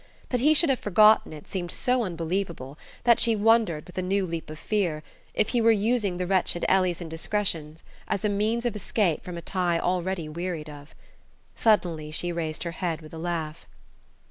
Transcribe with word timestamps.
That 0.29 0.39
he 0.39 0.55
should 0.55 0.71
have 0.71 0.79
forgotten 0.79 1.31
it 1.31 1.47
seemed 1.47 1.69
so 1.69 2.03
unbelievable 2.05 2.75
that 3.03 3.19
she 3.19 3.35
wondered, 3.35 3.85
with 3.85 3.99
a 3.99 4.01
new 4.01 4.25
leap 4.25 4.49
of 4.49 4.57
fear, 4.57 5.03
if 5.35 5.49
he 5.49 5.61
were 5.61 5.69
using 5.69 6.17
the 6.17 6.25
wretched 6.25 6.65
Ellie's 6.67 7.01
indiscretion 7.01 7.75
as 8.07 8.25
a 8.25 8.27
means 8.27 8.65
of 8.65 8.75
escape 8.75 9.23
from 9.23 9.37
a 9.37 9.43
tie 9.43 9.77
already 9.77 10.27
wearied 10.27 10.71
of. 10.71 10.95
Suddenly 11.55 12.09
she 12.09 12.31
raised 12.31 12.63
her 12.63 12.71
head 12.71 12.99
with 13.01 13.13
a 13.13 13.19
laugh. 13.19 13.67